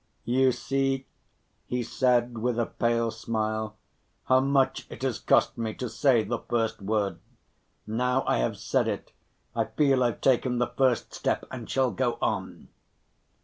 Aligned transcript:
"You 0.25 0.51
see," 0.51 1.05
he 1.67 1.83
said, 1.83 2.39
with 2.39 2.57
a 2.57 2.65
pale 2.65 3.11
smile, 3.11 3.75
"how 4.23 4.39
much 4.39 4.87
it 4.89 5.03
has 5.03 5.19
cost 5.19 5.59
me 5.59 5.75
to 5.75 5.87
say 5.89 6.23
the 6.23 6.39
first 6.39 6.81
word. 6.81 7.19
Now 7.85 8.23
I 8.25 8.39
have 8.39 8.57
said 8.57 8.87
it, 8.87 9.11
I 9.55 9.65
feel 9.65 10.03
I've 10.03 10.19
taken 10.21 10.57
the 10.57 10.73
first 10.75 11.13
step 11.13 11.45
and 11.51 11.69
shall 11.69 11.91
go 11.91 12.17
on." 12.19 12.69